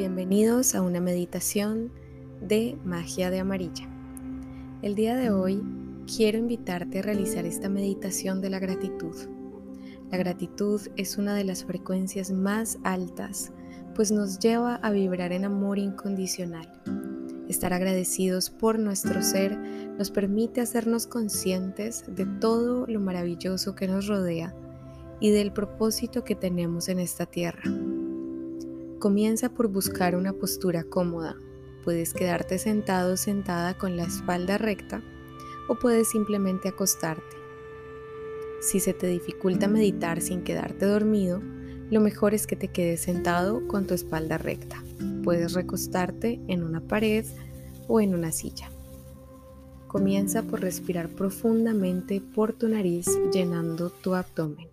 [0.00, 1.92] bienvenidos a una meditación
[2.40, 3.86] de magia de amarilla.
[4.80, 5.62] El día de hoy
[6.06, 9.14] quiero invitarte a realizar esta meditación de la gratitud.
[10.10, 13.52] La gratitud es una de las frecuencias más altas,
[13.94, 16.80] pues nos lleva a vibrar en amor incondicional.
[17.50, 19.54] Estar agradecidos por nuestro ser
[19.98, 24.54] nos permite hacernos conscientes de todo lo maravilloso que nos rodea
[25.20, 27.64] y del propósito que tenemos en esta tierra.
[29.00, 31.34] Comienza por buscar una postura cómoda.
[31.84, 35.02] Puedes quedarte sentado o sentada con la espalda recta
[35.68, 37.34] o puedes simplemente acostarte.
[38.60, 41.40] Si se te dificulta meditar sin quedarte dormido,
[41.90, 44.84] lo mejor es que te quedes sentado con tu espalda recta.
[45.24, 47.24] Puedes recostarte en una pared
[47.88, 48.70] o en una silla.
[49.86, 54.68] Comienza por respirar profundamente por tu nariz llenando tu abdomen.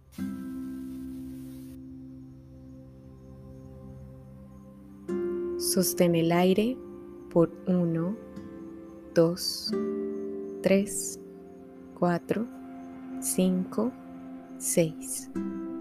[5.78, 6.76] Sostén el aire
[7.30, 8.18] por 1,
[9.14, 9.72] 2,
[10.64, 11.20] 3,
[12.00, 12.48] 4,
[13.22, 13.92] 5,
[14.58, 15.30] 6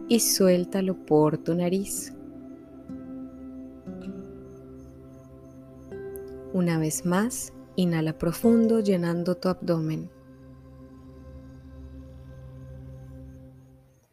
[0.08, 2.12] y suéltalo por tu nariz.
[6.52, 10.10] Una vez más, inhala profundo llenando tu abdomen.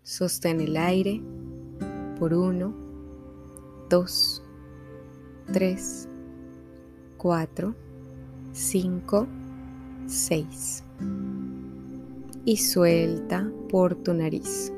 [0.04, 1.22] Sostén el aire
[2.18, 2.74] por 1,
[3.90, 4.43] 2,
[5.54, 6.10] 3,
[7.18, 7.76] 4,
[8.54, 9.28] 5,
[10.08, 10.84] 6.
[12.44, 14.74] Y suelta por tu nariz.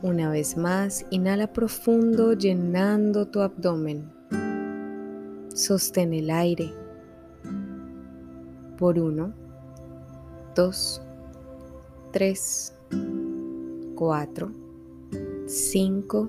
[0.00, 4.10] Una vez más, inhala profundo llenando tu abdomen.
[5.54, 6.72] Sostén el aire
[8.78, 9.34] por 1,
[10.54, 11.02] 2,
[12.10, 12.74] 3,
[13.94, 14.63] 4,
[15.54, 16.28] 5,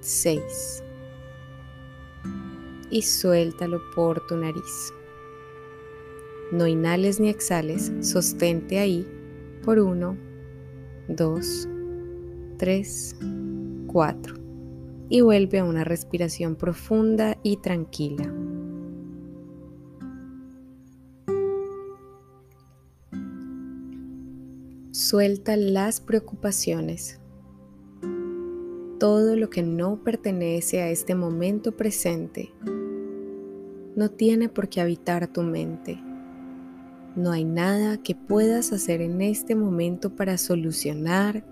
[0.00, 0.82] 6.
[2.90, 4.94] Y suéltalo por tu nariz.
[6.50, 9.06] No inhales ni exhales, sostente ahí
[9.62, 10.16] por 1,
[11.08, 11.68] 2,
[12.56, 13.16] 3,
[13.86, 14.34] 4.
[15.10, 18.32] Y vuelve a una respiración profunda y tranquila.
[24.90, 27.20] Suelta las preocupaciones
[28.98, 32.52] todo lo que no pertenece a este momento presente
[33.94, 36.00] no tiene por qué habitar tu mente.
[37.16, 41.44] No hay nada que puedas hacer en este momento para solucionar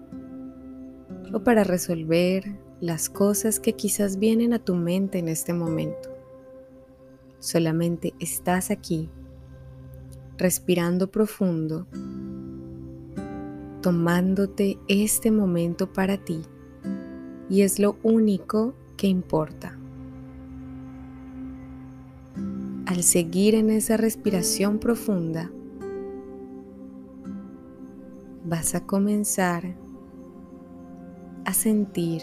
[1.32, 6.10] o para resolver las cosas que quizás vienen a tu mente en este momento.
[7.38, 9.10] Solamente estás aquí,
[10.36, 11.86] respirando profundo,
[13.82, 16.42] tomándote este momento para ti
[17.48, 19.78] y es lo único que importa.
[22.86, 25.50] Al seguir en esa respiración profunda,
[28.44, 29.74] vas a comenzar
[31.44, 32.22] a sentir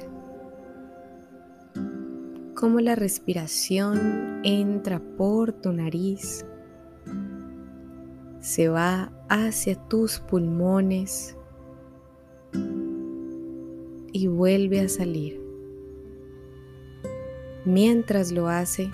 [2.55, 6.45] cómo la respiración entra por tu nariz,
[8.39, 11.35] se va hacia tus pulmones,
[14.13, 15.41] y vuelve a salir.
[17.65, 18.89] Mientras lo hace,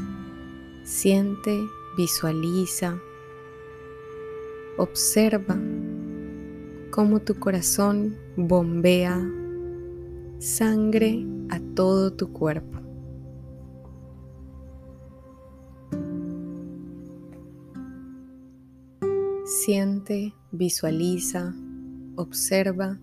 [0.84, 1.60] siente,
[1.98, 3.00] visualiza,
[4.78, 5.60] observa
[6.90, 9.20] cómo tu corazón bombea
[10.40, 12.80] sangre a todo tu cuerpo.
[19.46, 21.54] Siente, visualiza,
[22.16, 23.00] observa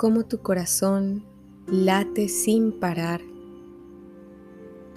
[0.00, 1.26] cómo tu corazón
[1.66, 3.20] late sin parar,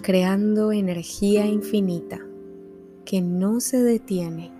[0.00, 2.20] creando energía infinita
[3.04, 4.50] que no se detiene,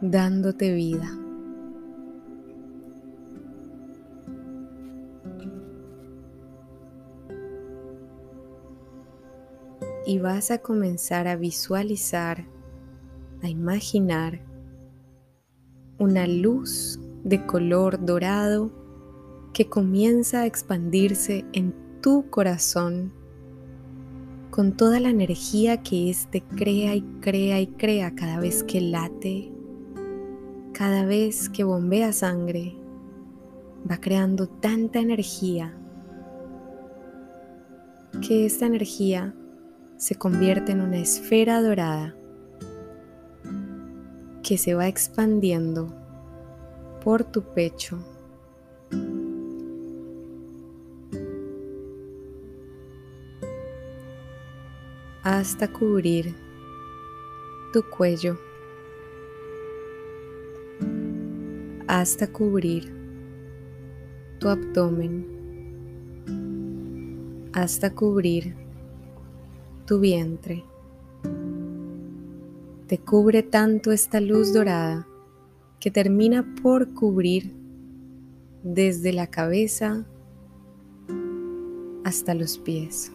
[0.00, 1.16] dándote vida.
[10.06, 12.48] Y vas a comenzar a visualizar,
[13.44, 14.40] a imaginar
[16.00, 18.87] una luz de color dorado
[19.58, 23.12] que comienza a expandirse en tu corazón
[24.52, 29.50] con toda la energía que éste crea y crea y crea cada vez que late,
[30.72, 32.76] cada vez que bombea sangre,
[33.90, 35.76] va creando tanta energía
[38.24, 39.34] que esta energía
[39.96, 42.14] se convierte en una esfera dorada
[44.44, 45.92] que se va expandiendo
[47.02, 47.98] por tu pecho
[55.22, 56.34] hasta cubrir
[57.72, 58.38] tu cuello,
[61.86, 62.92] hasta cubrir
[64.38, 65.26] tu abdomen,
[67.52, 68.54] hasta cubrir
[69.86, 70.64] tu vientre.
[72.86, 75.06] Te cubre tanto esta luz dorada
[75.80, 77.52] que termina por cubrir
[78.62, 80.06] desde la cabeza
[82.04, 83.12] hasta los pies.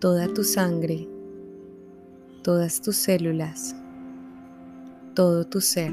[0.00, 1.06] Toda tu sangre,
[2.42, 3.76] todas tus células,
[5.14, 5.92] todo tu ser.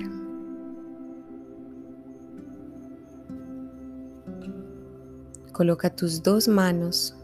[5.51, 7.17] Coloca tus dos manos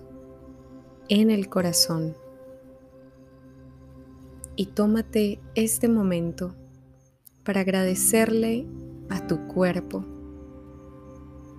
[1.07, 2.17] en el corazón
[4.57, 6.53] y tómate este momento
[7.45, 8.67] para agradecerle
[9.09, 10.05] a tu cuerpo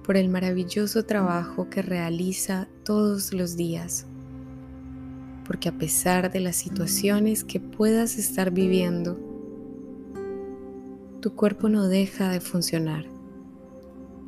[0.04, 4.06] por el maravilloso trabajo que realiza todos los días,
[5.46, 9.18] porque a pesar de las situaciones que puedas estar viviendo,
[11.20, 13.06] tu cuerpo no deja de funcionar.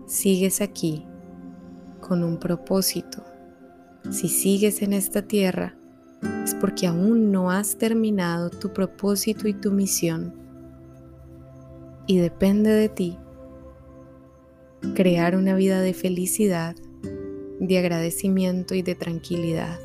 [0.07, 1.05] Sigues aquí
[2.01, 3.25] con un propósito.
[4.11, 5.77] Si sigues en esta tierra,
[6.45, 10.35] es porque aún no has terminado tu propósito y tu misión.
[12.07, 13.19] Y depende de ti
[14.95, 16.77] crear una vida de felicidad,
[17.61, 19.79] de agradecimiento y de tranquilidad.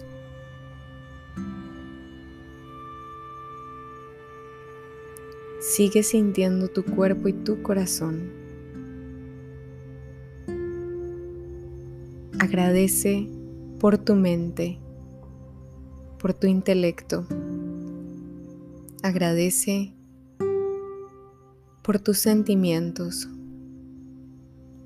[5.82, 8.32] Sigue sintiendo tu cuerpo y tu corazón.
[12.40, 13.28] Agradece
[13.80, 14.78] por tu mente,
[16.20, 17.26] por tu intelecto.
[19.02, 19.96] Agradece
[21.82, 23.28] por tus sentimientos,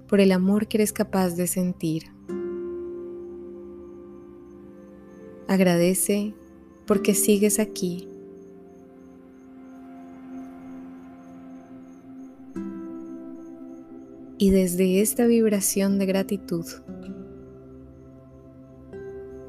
[0.08, 2.04] por el amor que eres capaz de sentir.
[5.50, 6.34] Agradece
[6.86, 8.08] porque sigues aquí.
[14.38, 16.66] Y desde esta vibración de gratitud,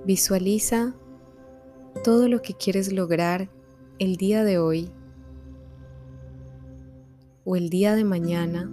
[0.05, 0.95] visualiza
[2.05, 3.51] todo lo que quieres lograr
[3.99, 4.91] el día de hoy
[7.45, 8.71] o el día de mañana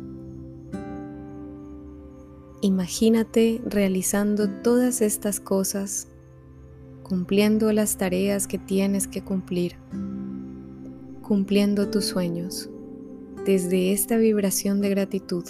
[2.63, 6.07] Imagínate realizando todas estas cosas,
[7.03, 9.75] cumpliendo las tareas que tienes que cumplir,
[11.21, 12.69] cumpliendo tus sueños
[13.45, 15.43] desde esta vibración de gratitud.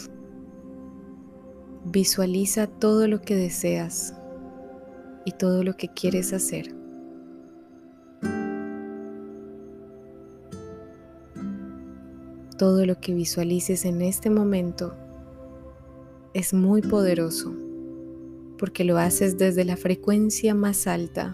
[1.86, 4.16] Visualiza todo lo que deseas
[5.26, 6.74] y todo lo que quieres hacer.
[12.58, 14.96] Todo lo que visualices en este momento
[16.34, 17.54] es muy poderoso
[18.58, 21.34] porque lo haces desde la frecuencia más alta,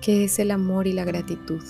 [0.00, 1.62] que es el amor y la gratitud.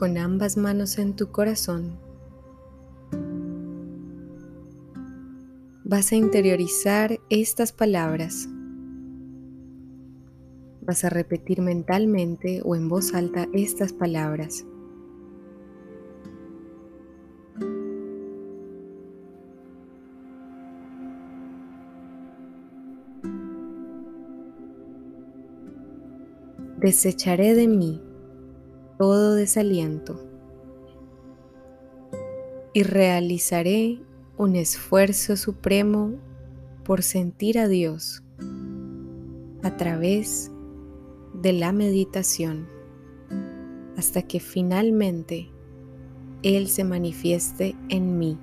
[0.00, 1.98] Con ambas manos en tu corazón,
[5.84, 8.48] vas a interiorizar estas palabras
[10.80, 14.64] vas a repetir mentalmente o en voz alta estas palabras.
[26.78, 28.00] Desecharé de mí
[29.00, 30.20] todo desaliento
[32.74, 33.98] y realizaré
[34.36, 36.16] un esfuerzo supremo
[36.84, 38.22] por sentir a Dios
[39.62, 40.52] a través
[41.32, 42.66] de la meditación
[43.96, 45.48] hasta que finalmente
[46.42, 48.36] Él se manifieste en mí.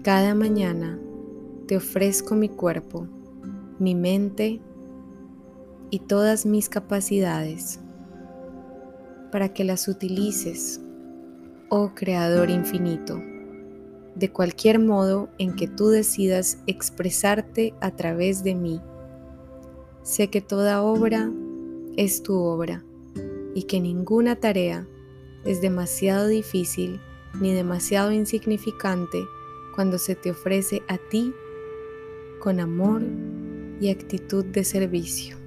[0.00, 0.98] Cada mañana
[1.66, 3.06] te ofrezco mi cuerpo,
[3.78, 4.62] mi mente
[5.90, 7.81] y todas mis capacidades
[9.32, 10.80] para que las utilices,
[11.68, 13.20] oh Creador infinito,
[14.14, 18.80] de cualquier modo en que tú decidas expresarte a través de mí
[20.02, 21.30] Sé que toda obra
[21.96, 22.84] es tu obra
[23.54, 24.88] y que ninguna tarea
[25.44, 27.00] es demasiado difícil
[27.40, 29.24] ni demasiado insignificante
[29.76, 31.32] cuando se te ofrece a ti
[32.40, 33.02] con amor
[33.80, 35.41] y actitud de servicio.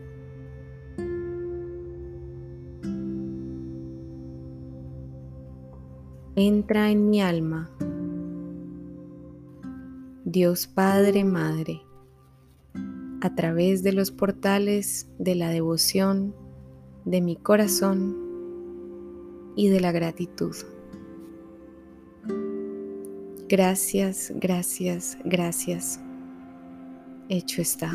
[6.38, 7.72] Entra en mi alma,
[10.26, 11.82] Dios Padre, Madre
[13.22, 16.36] a través de los portales de la devoción
[17.06, 18.18] de mi corazón
[19.56, 20.54] y de la gratitud.
[23.48, 26.02] Gracias, gracias, gracias.
[27.30, 27.94] Hecho está.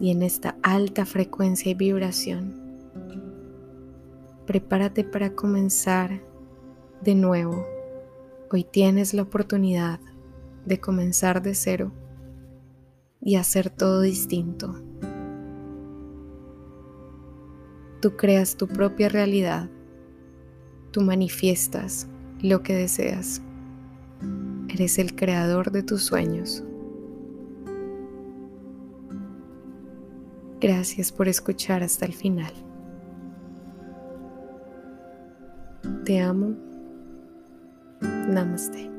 [0.00, 2.52] Y en esta alta frecuencia y vibración,
[4.44, 6.25] prepárate para comenzar
[7.06, 7.64] de nuevo.
[8.50, 10.00] Hoy tienes la oportunidad
[10.64, 11.92] de comenzar de cero
[13.22, 14.74] y hacer todo distinto.
[18.02, 19.70] Tú creas tu propia realidad.
[20.90, 22.08] Tú manifiestas
[22.42, 23.40] lo que deseas.
[24.68, 26.64] Eres el creador de tus sueños.
[30.60, 32.52] Gracias por escuchar hasta el final.
[36.04, 36.65] Te amo.
[38.26, 38.95] Namaste.